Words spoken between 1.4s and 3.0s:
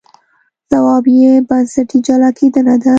بنسټي جلا کېدنه ده.